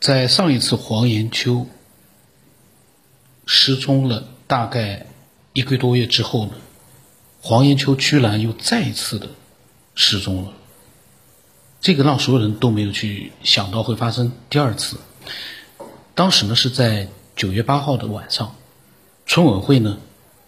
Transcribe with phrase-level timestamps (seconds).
[0.00, 1.66] 在上一次黄延秋
[3.44, 5.04] 失踪了大概
[5.52, 6.52] 一个多月之后呢，
[7.42, 9.28] 黄延秋居然又再一次的
[9.94, 10.52] 失踪了。
[11.82, 14.96] 这个让所有人都没有去想到会发生第二次。
[16.14, 18.56] 当时呢是在九月八号的晚上，
[19.26, 19.98] 村委会呢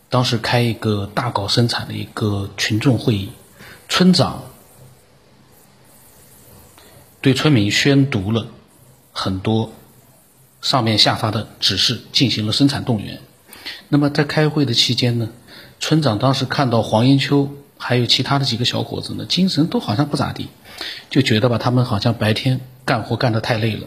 [0.08, 3.30] 当时开一个大搞生产的一个群众会议，
[3.90, 4.44] 村长
[7.20, 8.46] 对村民宣读了。
[9.12, 9.72] 很多
[10.60, 13.20] 上面下发的指示进行了生产动员。
[13.88, 15.28] 那么在开会的期间呢，
[15.78, 20.48] 村长当时看到黄延秋还有其他的几个小伙子呢，精神都好像不咋地，
[21.10, 23.86] 就觉得吧，他们好像白天干活干得太累了。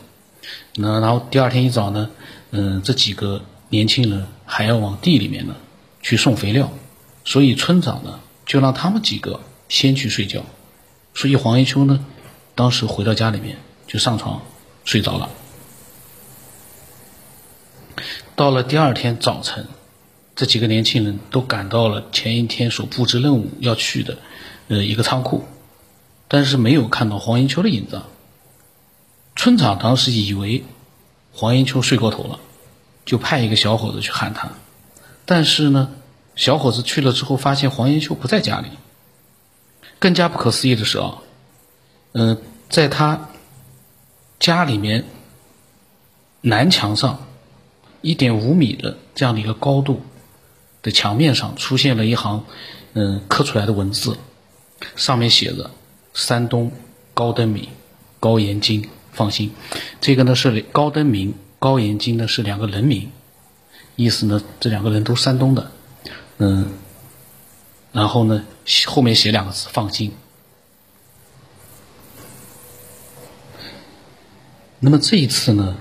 [0.75, 2.09] 那然后第二天一早呢，
[2.51, 5.55] 嗯，这几个年轻人还要往地里面呢
[6.01, 6.71] 去送肥料，
[7.25, 10.45] 所以村长呢就让他们几个先去睡觉。
[11.13, 12.05] 所以黄延秋呢，
[12.53, 13.57] 当时回到家里面
[13.87, 14.41] 就上床。
[14.85, 15.29] 睡着了。
[18.37, 19.67] 到了第二天早晨，
[20.35, 24.17] 这几个年轻人都赶到了前一天所布置任务要去的
[24.67, 25.45] 呃一个仓库，
[26.27, 28.01] 但是没有看到黄延秋的影子。
[29.35, 30.63] 村长当时以为
[31.33, 32.39] 黄延秋睡过头了，
[33.05, 34.51] 就派一个小伙子去喊他，
[35.25, 35.91] 但是呢，
[36.35, 38.67] 小伙子去了之后发现黄延秋不在家里。
[39.97, 41.19] 更加不可思议的是啊，
[42.11, 43.29] 嗯，在他。
[44.39, 45.05] 家里面
[46.41, 47.25] 南墙上
[48.01, 50.01] 一点五米的这样的一个高度
[50.81, 52.45] 的墙面上出现了一行
[52.93, 54.17] 嗯刻出来的文字，
[54.95, 55.71] 上面写着
[56.13, 56.71] “山东
[57.13, 57.69] 高登明
[58.19, 59.53] 高延金放心”，
[60.01, 63.09] 这个呢是高登明高延金呢是两个人名，
[63.95, 65.71] 意思呢这两个人都山东的，
[66.37, 66.67] 嗯，
[67.91, 68.45] 然后呢
[68.85, 70.11] 后面写两个字“放心”。
[74.85, 75.77] 那么这一次呢，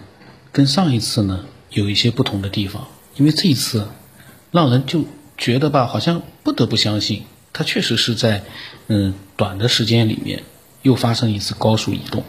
[0.51, 3.87] 跟上一次呢有一些不同的地方，因为这一次
[4.51, 5.05] 让人就
[5.37, 8.43] 觉得吧，好像不得不相信，它确实是在
[8.87, 10.43] 嗯短的时间里面
[10.81, 12.25] 又发生一次高速移动。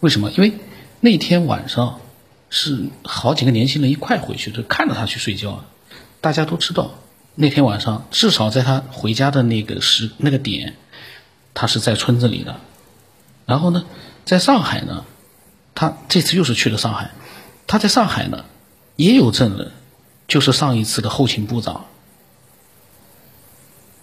[0.00, 0.30] 为什么？
[0.30, 0.54] 因为
[1.00, 2.00] 那天晚上
[2.48, 5.66] 是好几个年轻人一块回去就，看着他去睡觉。
[6.22, 6.92] 大家都知道，
[7.34, 10.76] 那天晚上至少在他回家的那个时那个点，
[11.52, 12.58] 他是在村子里的。
[13.44, 13.84] 然后呢，
[14.24, 15.04] 在上海呢。
[15.74, 17.10] 他这次又是去了上海，
[17.66, 18.44] 他在上海呢，
[18.96, 19.72] 也有证人，
[20.28, 21.86] 就是上一次的后勤部长，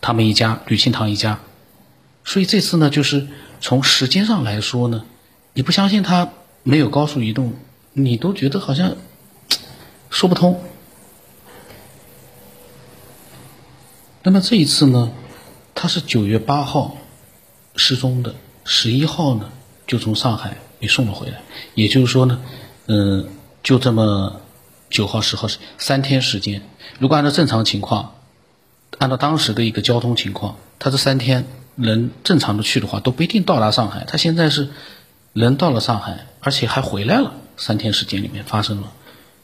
[0.01, 1.39] 他们一家吕庆堂一家，
[2.25, 3.27] 所以这次呢，就是
[3.61, 5.05] 从时间上来说呢，
[5.53, 6.29] 你不相信他
[6.63, 7.53] 没有高速移动，
[7.93, 8.97] 你都觉得好像
[10.09, 10.61] 说不通。
[14.23, 15.13] 那么这一次呢，
[15.73, 16.97] 他是九月八号
[17.75, 19.49] 失踪的，十一号呢
[19.87, 20.57] 就从上海。
[20.81, 21.43] 被送了回来，
[21.75, 22.41] 也就是说呢，
[22.87, 23.29] 嗯，
[23.61, 24.41] 就这么
[24.89, 25.47] 九号、十号
[25.77, 26.63] 三天时间。
[26.97, 28.15] 如果按照正常情况，
[28.97, 34.05] 按照当时的一个交通情况，他这三天能正常的去的话，都不一定到达上海。
[34.05, 34.69] 他现在是
[35.33, 38.91] 人到了上海，而且还回来了，三天时间里面发生了。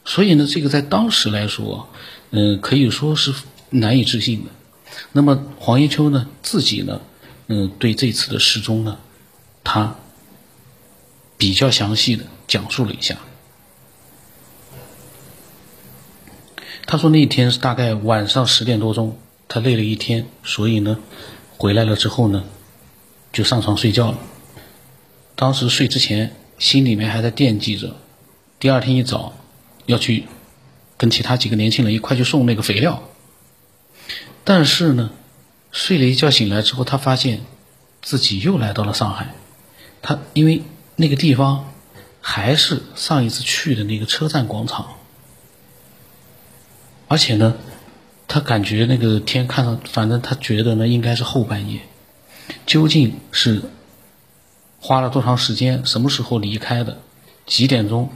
[0.04, 1.88] 所以呢，这个在当时来说，
[2.32, 3.32] 嗯，可以说是
[3.70, 4.50] 难以置信的。
[5.12, 7.00] 那么黄一秋呢，自己呢，
[7.46, 8.98] 嗯，对这次的失踪呢，
[9.62, 9.94] 他。
[11.38, 13.16] 比较详细的讲述了一下，
[16.84, 19.16] 他说那天是大概晚上十点多钟，
[19.46, 20.98] 他累了一天，所以呢，
[21.56, 22.42] 回来了之后呢，
[23.32, 24.18] 就上床睡觉了。
[25.36, 27.94] 当时睡之前，心里面还在惦记着，
[28.58, 29.32] 第二天一早
[29.86, 30.24] 要去
[30.96, 33.04] 跟其他几个年轻人一块去送那个肥料。
[34.42, 35.12] 但是呢，
[35.70, 37.42] 睡了一觉醒来之后，他发现
[38.02, 39.34] 自己又来到了上海，
[40.02, 40.62] 他因为。
[41.00, 41.72] 那个地方
[42.20, 44.96] 还是上一次去的那个车站广场，
[47.06, 47.54] 而且呢，
[48.26, 51.82] 他感觉那个天看上，反正他觉得呢应该是后半夜。
[52.66, 53.62] 究竟是
[54.80, 56.98] 花了多长时间，什么时候离开的，
[57.46, 58.10] 几点钟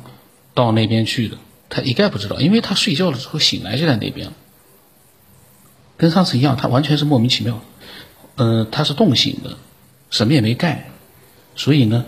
[0.53, 1.39] 到那边去的，
[1.69, 4.33] 他一概不知道，因为他睡觉了之后醒来就在那边
[5.97, 7.61] 跟上次一样，他完全是莫名其妙。
[8.35, 9.57] 嗯，他是冻醒的，
[10.11, 10.91] 什么也没盖，
[11.55, 12.05] 所以呢。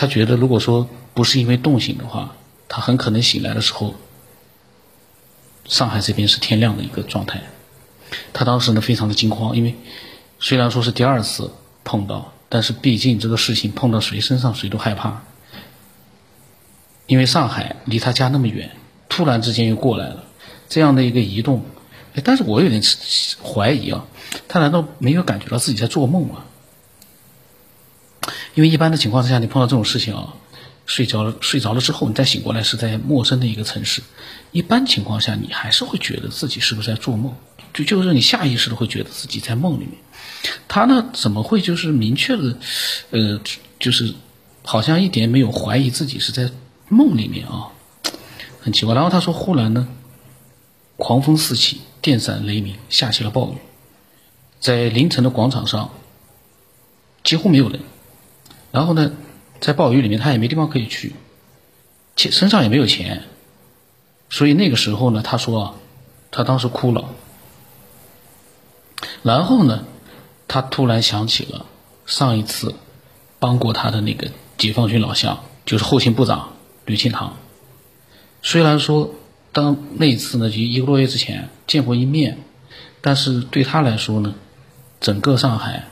[0.00, 2.36] 他觉得，如果说不是因为冻醒的话，
[2.68, 3.96] 他很可能醒来的时候，
[5.64, 7.42] 上海这边是天亮的一个状态。
[8.32, 9.74] 他当时呢非常的惊慌，因为
[10.38, 11.50] 虽然说是第二次
[11.82, 15.24] 碰到，但是毕竟这个事情碰到谁身上谁都害怕。
[17.08, 18.70] 因为上海离他家那么远，
[19.08, 20.22] 突然之间又过来了
[20.68, 21.64] 这样的一个移动，
[22.22, 22.80] 但是我有点
[23.42, 24.04] 怀疑啊，
[24.46, 26.44] 他难道没有感觉到自己在做梦吗？
[28.58, 30.34] 因为一般的情况之下，你碰到这种事情啊，
[30.84, 34.02] 睡着了，睡着了之后，你再醒过来是在陌生的一个城市。
[34.50, 37.32] 一般情况下，你还是会觉得自己是不是在做梦？
[37.72, 39.92] 就就是你下意识的会觉得自己在梦里面。
[40.66, 42.56] 他呢，怎么会就是明确的，
[43.10, 43.40] 呃，
[43.78, 44.12] 就是
[44.64, 46.50] 好像一点没有怀疑自己是在
[46.88, 47.68] 梦里面啊？
[48.60, 48.92] 很奇怪。
[48.92, 49.86] 然后他说，忽然呢，
[50.96, 53.58] 狂风四起，电闪雷鸣，下起了暴雨，
[54.58, 55.90] 在凌晨的广场上
[57.22, 57.78] 几乎没有人。
[58.72, 59.12] 然后呢？
[59.60, 61.14] 在暴雨里面，他也没地方可以去，
[62.14, 63.24] 钱身上也没有钱，
[64.30, 65.74] 所以那个时候呢，他说，
[66.30, 67.06] 他当时哭了。
[69.24, 69.84] 然后呢，
[70.46, 71.66] 他突然想起了
[72.06, 72.76] 上一次
[73.40, 76.50] 帮过他的那个解放军老乡，就是后勤部长
[76.86, 77.36] 吕庆堂。
[78.42, 79.12] 虽然说
[79.50, 82.38] 当那一次呢，就一个多月之前见过一面，
[83.00, 84.36] 但是对他来说呢，
[85.00, 85.86] 整个上海。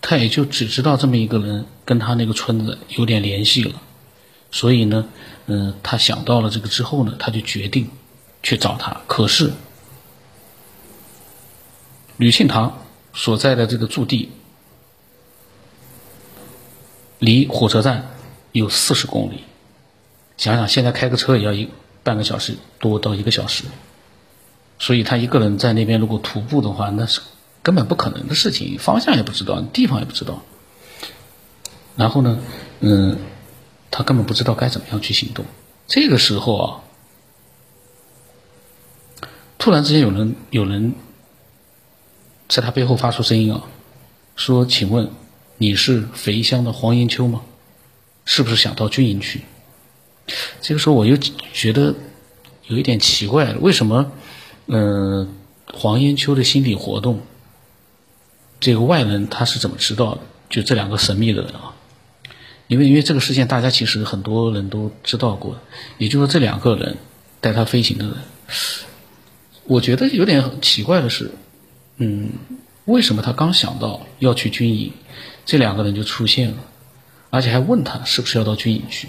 [0.00, 3.80] 他也就只知道这么一个人跟他那个村子有点联系了，
[4.50, 5.08] 所以呢，
[5.46, 7.88] 嗯，他想到了这个之后呢，他就决定
[8.42, 9.00] 去找他。
[9.06, 9.54] 可是，
[12.18, 12.82] 吕庆堂
[13.14, 14.28] 所在的这个驻地
[17.18, 18.10] 离火车站
[18.52, 19.44] 有四十公里，
[20.36, 21.70] 想想现在开个车也要一
[22.02, 23.64] 半个小时多到一个小时，
[24.78, 27.22] 所以他一个人在那边如果徒步的话，那是。
[27.60, 30.42] 根本不可能的事情，方向也不知道，地方也不知道。
[31.98, 32.38] 然后呢，
[32.78, 33.18] 嗯，
[33.90, 35.44] 他根本不知道该怎么样去行动。
[35.88, 36.80] 这个时候啊，
[39.58, 40.94] 突然之间有人有人
[42.48, 43.64] 在他背后发出声音啊，
[44.36, 45.10] 说：“请问
[45.56, 47.42] 你是肥乡的黄延秋吗？
[48.24, 49.42] 是不是想到军营去？”
[50.62, 51.16] 这个时候我又
[51.52, 51.96] 觉得
[52.68, 54.12] 有一点奇怪了，为什么？
[54.66, 55.34] 嗯，
[55.74, 57.22] 黄延秋的心理活动。
[58.60, 60.20] 这个外人他是怎么知道的？
[60.48, 61.74] 就这两个神秘的人啊，
[62.68, 65.58] 因为因为这个事件大家其实很多人都知道过，
[65.96, 66.98] 也就是说这两个人
[67.40, 68.14] 带他飞行的人，
[69.64, 71.32] 我觉得有点奇怪的是，
[71.96, 72.30] 嗯，
[72.84, 74.92] 为什么他刚想到要去军营，
[75.46, 76.58] 这两个人就出现了，
[77.30, 79.08] 而且还问他是不是要到军营去，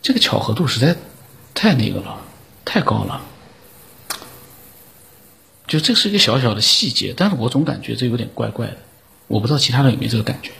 [0.00, 0.96] 这个巧合度实在
[1.54, 2.20] 太那个了，
[2.64, 3.22] 太高了。
[5.66, 8.78] 就这是一个小小的细节，但是我总感觉这有点怪怪的，
[9.26, 10.52] 我不知道其他人有没有这个感觉。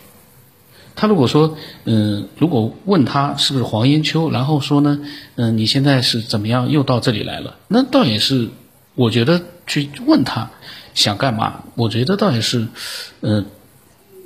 [1.01, 4.99] 他如果说，嗯，如果问他是不是黄延秋，然后说呢，
[5.37, 7.57] 嗯，你现在是怎么样又到这里来了？
[7.69, 8.49] 那倒也是，
[8.97, 10.51] 我觉得去问他
[10.95, 12.67] 想干嘛，我觉得倒也是，
[13.21, 13.47] 嗯，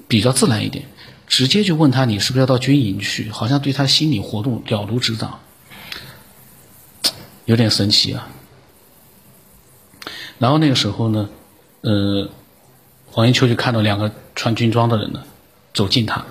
[0.08, 0.86] 比较自然一点。
[1.26, 5.40] 直接就问他你是不是要到军营去，好像对他心理活动了如指掌，
[7.44, 8.28] 有点神奇啊。
[10.38, 11.28] 然后那个时候呢，
[11.82, 12.30] 呃，
[13.10, 15.22] 黄延秋就看到两个穿军装的人呢，
[15.74, 16.24] 走近他，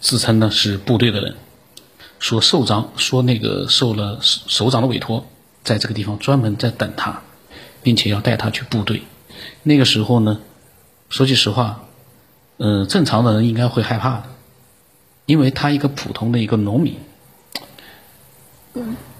[0.00, 1.36] 自称呢是部队的人，
[2.18, 5.26] 说首长说那个受了首长的委托，
[5.64, 7.22] 在这个地方专门在等他，
[7.82, 9.02] 并且要带他去部队。
[9.62, 10.40] 那个时候呢，
[11.08, 11.84] 说句实话，
[12.56, 14.24] 呃，正常的人应该会害怕的，
[15.26, 16.96] 因为他一个普通的一个农民，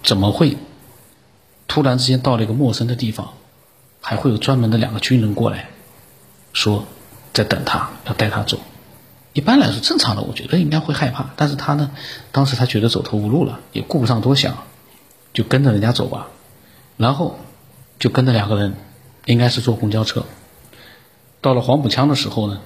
[0.03, 0.57] 怎么会？
[1.67, 3.35] 突然之间到了一个陌生的地方，
[4.01, 5.69] 还会有专门的两个军人过来，
[6.53, 6.87] 说
[7.33, 8.59] 在等他，要带他走。
[9.39, 11.93] 一般来说，正常的我觉得应该会害怕，但是他呢，
[12.33, 14.65] 当时他觉得走投无路了，也顾不上多想，
[15.33, 16.27] 就跟着人家走吧。
[16.97, 17.39] 然后
[18.01, 18.75] 就跟着两个人，
[19.27, 20.25] 应该是坐公交车。
[21.41, 22.61] 到了黄浦江的时候呢，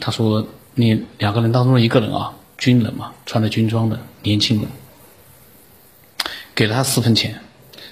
[0.00, 4.68] 他说：“你两个人当中的一个人啊，军人嘛，穿着军装的年轻人，
[6.54, 7.40] 给了他四分钱。”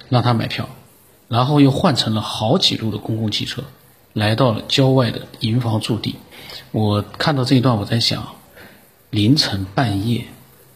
[0.09, 0.69] 让他买票，
[1.27, 3.65] 然后又换成了好几路的公共汽车，
[4.13, 6.17] 来到了郊外的营房驻地。
[6.71, 8.35] 我看到这一段，我在想，
[9.11, 10.27] 凌晨半夜，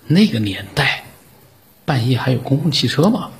[0.06, 1.04] 那个年代，
[1.84, 3.30] 半夜还有公共汽车吗？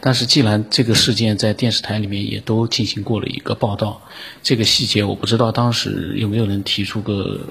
[0.00, 4.02] 但是既然这个事件在电视台里面也都进行过了一个报道，
[4.42, 7.48] 这个细节我不知道当时有没有人提出个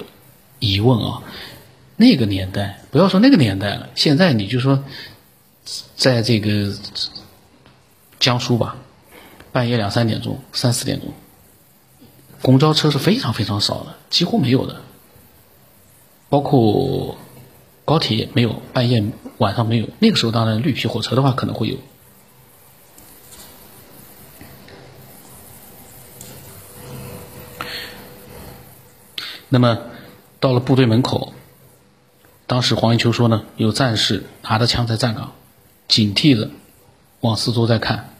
[0.58, 1.22] 疑问啊？
[1.96, 4.84] 那个年代，不要说那个年代了，现在你就说，
[5.96, 6.72] 在这个。
[8.20, 8.76] 江苏吧，
[9.50, 11.08] 半夜两三点钟、三四点钟，
[12.42, 14.80] 公交车是非常非常少的，几乎没有的。
[16.28, 17.18] 包括
[17.84, 19.04] 高铁也没有，半夜
[19.38, 19.88] 晚上没有。
[19.98, 21.76] 那个时候当然绿皮火车的话可能会有。
[29.48, 29.78] 那么
[30.38, 31.34] 到了部队门口，
[32.46, 35.32] 当时黄延秋说呢，有战士拿着枪在站岗，
[35.88, 36.50] 警惕着
[37.20, 38.14] 往四周在看。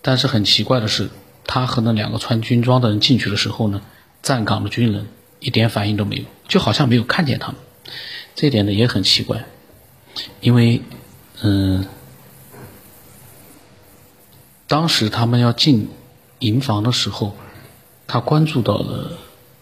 [0.00, 1.10] 但是很奇怪的是，
[1.46, 3.82] 他和那两个穿军装的人进去的时候呢，
[4.22, 5.08] 站岗的军人
[5.40, 7.56] 一点反应都没有，就好像没有看见他们。
[8.34, 9.44] 这点呢也很奇怪。
[10.40, 10.82] 因为，
[11.42, 11.86] 嗯，
[14.66, 15.88] 当时他们要进
[16.40, 17.36] 营房的时候，
[18.06, 19.18] 他关注到了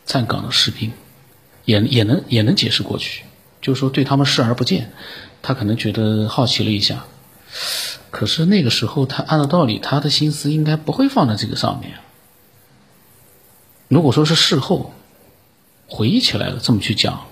[0.06, 0.92] 站岗的士兵，
[1.64, 3.25] 也也能也能解释过去，
[3.61, 4.90] 就是说对他们视而不见，
[5.42, 7.04] 他可能觉得好奇了一下，
[8.10, 11.94] 可是那个时候他按照道理，他的心思应该不会放在这个上面。
[13.88, 14.92] 如果说是事后
[15.86, 17.26] 回忆起来了这么去讲，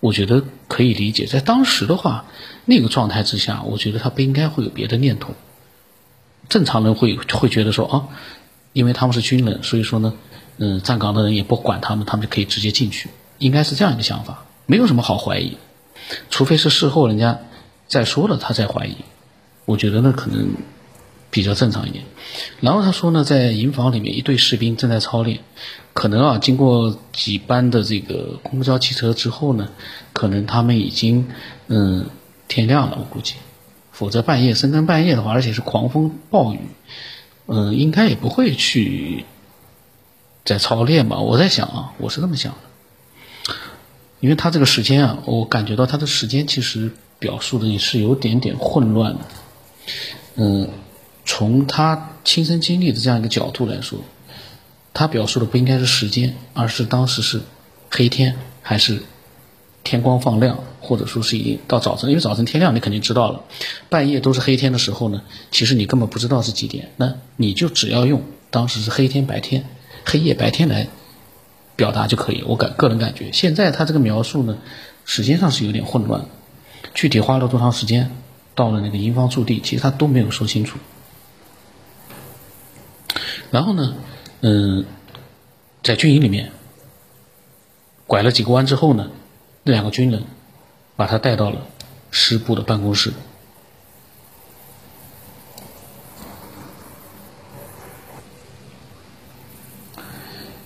[0.00, 1.26] 我觉得可以理解。
[1.26, 2.24] 在当时的话，
[2.64, 5.34] 那个状态之下，我觉得他不应该会有别的念头。
[6.48, 8.08] 正常人会会觉得说啊，
[8.72, 10.14] 因为他们是军人，所以说呢，
[10.56, 15.58] 嗯，站岗的人也不管他们，他们就可以直接进去，应该是这样一个想法，没有什么好怀疑。
[16.30, 17.40] 除非是事后人家
[17.86, 18.96] 再说了，他再怀疑。
[19.70, 20.48] 我觉得呢，可能。
[21.32, 22.04] 比较正常一点，
[22.60, 25.38] 然后他说呢，在营房里面，一队士兵正在操练，
[25.92, 29.68] 可能啊，经过几班的这个公交汽车之后呢，
[30.12, 31.28] 可能他们已经
[31.68, 32.06] 嗯
[32.48, 33.36] 天亮了，我估计，
[33.92, 36.58] 否则半夜深更半夜的话，而且是狂风暴雨，
[37.46, 39.24] 嗯，应该也不会去
[40.44, 41.20] 在操练吧？
[41.20, 42.54] 我在想啊，我是这么想
[43.46, 43.54] 的，
[44.18, 49.20] 因为他这个时间啊，我感觉到他的时间其实表述的也是有点点混乱的，
[50.36, 50.68] 嗯。
[51.26, 54.00] 从他亲身经历的这样一个角度来说，
[54.92, 57.40] 他表述的不应该是时间，而是当时是
[57.88, 59.00] 黑天还是
[59.84, 62.10] 天光放亮，或者说是已经到早晨。
[62.10, 63.44] 因为早晨天亮你肯定知道了，
[63.88, 66.90] 半夜都是黑天的时候呢，其实你根本不知道是几点。
[66.96, 69.64] 那你就只要用当时是黑天白天、
[70.04, 70.88] 黑夜白天来
[71.76, 72.42] 表达就可以。
[72.44, 74.58] 我感个人感觉，现在他这个描述呢，
[75.04, 76.24] 时间上是有点混乱，
[76.92, 78.10] 具体花了多长时间，
[78.60, 80.78] 到了那个营房驻地，其实他都没有说清楚。
[83.50, 83.94] 然后呢，
[84.42, 84.84] 嗯，
[85.82, 86.52] 在军营里面
[88.06, 89.10] 拐了几个弯之后呢，
[89.62, 90.24] 那两个军人
[90.94, 91.66] 把他带到了
[92.10, 93.14] 师部的办公室。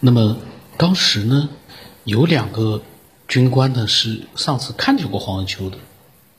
[0.01, 0.37] 那么
[0.77, 1.49] 当时呢，
[2.03, 2.83] 有两个
[3.29, 5.79] 军官呢是上次看见过黄文秋的，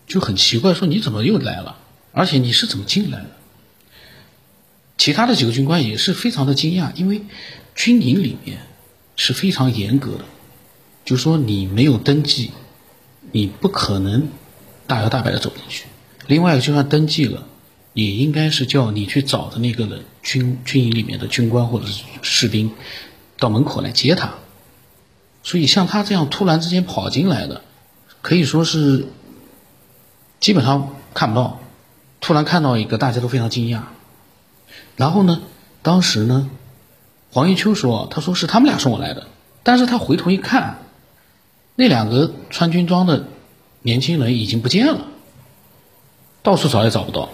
[0.07, 1.77] 就很奇怪，说你怎么又来了？
[2.11, 3.29] 而且你是怎么进来的？
[4.97, 7.21] 其他的几个军官也是非常的惊讶，因为
[7.75, 8.59] 军营里面
[9.17, 10.25] 是非常严格的，
[11.03, 12.51] 就说你没有登记，
[13.31, 14.29] 你不可能
[14.87, 15.85] 大摇大摆的走进去。
[16.27, 17.45] 另外，就算登记了，
[17.93, 22.71] 也应该是叫你去找的那个人，军军营里面的军官或者是士兵
[23.37, 24.35] 到门口来接他。
[25.43, 27.61] 所以，像他这样突然之间跑进来的，
[28.21, 29.07] 可以说是
[30.39, 31.59] 基本上看不到。
[32.21, 33.81] 突然看到一个，大家都非常惊讶。
[34.95, 35.41] 然后呢，
[35.83, 36.49] 当时呢，
[37.31, 39.27] 黄玉秋说：“他说是他们俩送我来的。”
[39.61, 40.77] 但是他回头一看，
[41.75, 43.27] 那两个穿军装的
[43.81, 45.05] 年轻人已经不见了，
[46.41, 47.29] 到处找也找不到。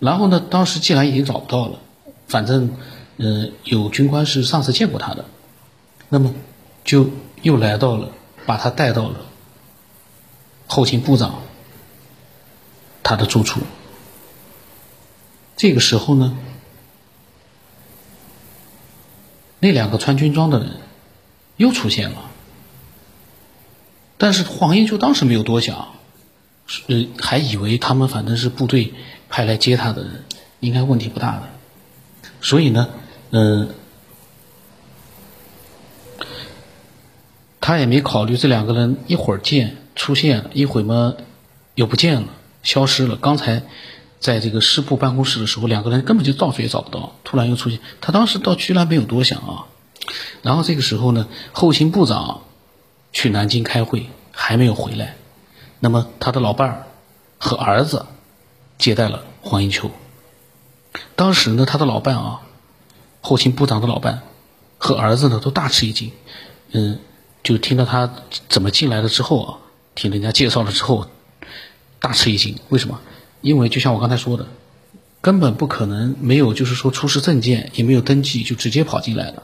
[0.00, 1.78] 然后呢，当时既然已经找不到了，
[2.26, 2.70] 反正，
[3.18, 5.26] 嗯，有军官是上次见过他的，
[6.08, 6.34] 那么
[6.84, 7.10] 就
[7.42, 8.08] 又来到了，
[8.46, 9.16] 把他带到了
[10.70, 11.42] 后勤部长
[13.02, 13.60] 他的住处。
[15.56, 16.38] 这个时候呢，
[19.58, 20.76] 那两个穿军装的人
[21.56, 22.30] 又出现了，
[24.16, 25.88] 但是黄英就当时没有多想，
[26.86, 28.94] 呃，还以为他们反正是部队
[29.28, 30.24] 派来接他的人，
[30.60, 31.48] 应该问题不大的，
[32.40, 32.88] 所以呢，
[33.32, 33.74] 嗯，
[37.60, 41.14] 他也没考虑这两个人一会儿见出现，一会儿嘛
[41.74, 42.28] 又不见了，
[42.62, 43.64] 消失了，刚才。
[44.18, 47.80] 在这个师部办公室的时候，两个人根本就到处也找不到，突然又出现。
[48.02, 49.64] 他当时倒居然没有多想啊。
[50.42, 52.42] 然后这个时候呢，后勤部长
[53.12, 55.16] 去南京开会，还没有回来。
[55.80, 56.86] 那么他的老伴儿
[57.38, 58.04] 和儿子
[58.76, 59.90] 接待了黄英秋。
[61.16, 62.42] 当时呢，他的老伴啊，
[63.22, 64.20] 后勤部长的老伴
[64.76, 66.12] 和儿子呢都大吃一惊。
[66.72, 66.98] 嗯，
[67.42, 68.10] 就听到他
[68.50, 69.58] 怎么进来了之后啊，
[69.94, 71.06] 听人家介绍了之后，
[72.00, 72.56] 大吃一惊。
[72.68, 73.00] 为什么？
[73.40, 74.46] 因为就像我刚才说的，
[75.20, 79.42] 根本不可能没有，就是说出示证件也没有登记就直接跑进来了。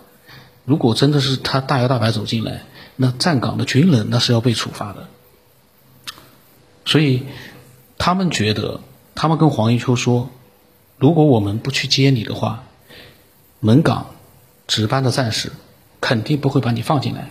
[0.64, 2.62] 如果真的是他大摇大摆走进来，
[2.96, 5.08] 那站岗的军人那是要被处罚的。
[6.84, 7.24] 所以
[7.98, 8.80] 他们觉得，
[9.14, 10.30] 他们跟黄一秋说，
[10.98, 12.64] 如果我们不去接你的话，
[13.60, 14.14] 门岗
[14.66, 15.52] 值班的战士
[16.00, 17.30] 肯定不会把你放进来。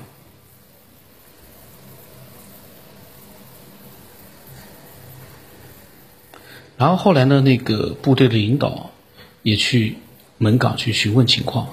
[6.77, 8.89] 然后后来呢，那个部队的领导
[9.43, 9.97] 也去
[10.37, 11.69] 门岗去询问情况。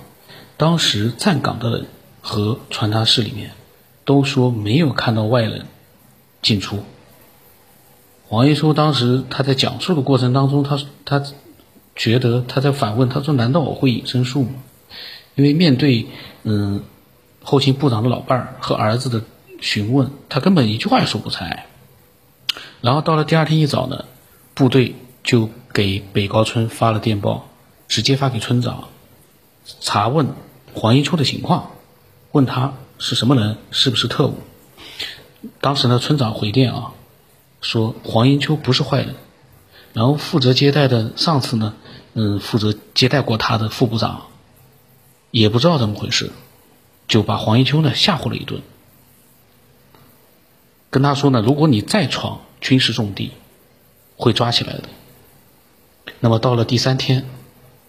[0.57, 1.87] 当时站岗的人
[2.21, 3.51] 和传达室里面
[4.05, 5.67] 都说没有看到外人
[6.41, 6.85] 进出。
[8.29, 11.23] 黄一秋当时他在讲述的过程当中，他他
[11.97, 14.51] 觉得他在反问，他说：“难道我会隐身术吗？”
[15.35, 16.07] 因为面对
[16.45, 16.85] 嗯
[17.43, 19.23] 后勤部长的老伴儿和儿子的
[19.61, 21.67] 询问，他根本一句话也说不出来。
[22.81, 24.05] 然后到了第二天一早呢，
[24.55, 27.49] 部队就给北高村发了电报，
[27.89, 28.89] 直接发给村长，
[29.81, 30.35] 查问
[30.75, 31.71] 黄一秋的情况，
[32.33, 34.39] 问他是什么人，是不是特务。
[35.61, 36.93] 当时呢，村长回电啊，
[37.61, 39.15] 说黄英秋不是坏人。
[39.95, 41.75] 然后负责接待的上次呢，
[42.15, 44.23] 嗯，负责接待过他的副部长，
[45.31, 46.33] 也不知道怎么回事，
[47.09, 48.63] 就把黄英秋呢吓唬了一顿，
[50.89, 53.33] 跟他说呢，如果你再闯军事重地，
[54.23, 54.85] 会抓起来的。
[56.21, 57.27] 那么到了第三天，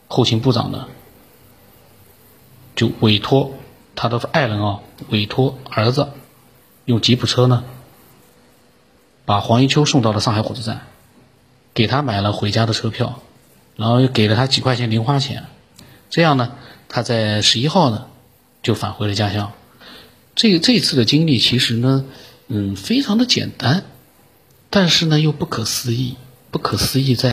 [0.08, 0.88] 后勤部长呢，
[2.76, 3.54] 就委托
[3.96, 6.10] 他的爱人啊，委托儿子
[6.86, 7.64] 用吉普车呢，
[9.26, 10.82] 把黄一秋送到了上海火车站。
[11.76, 13.20] 给他买了回家的车票，
[13.76, 15.46] 然后又给了他几块钱零花钱，
[16.12, 16.52] 这样呢，
[16.88, 18.06] 他在十一号呢
[18.62, 19.54] 就返回了家乡。
[20.36, 22.06] 这这次的经历其实呢，
[22.48, 23.86] 嗯，非常的简单，
[24.74, 26.16] 但是呢又不可思议。
[26.54, 27.32] 不可思议在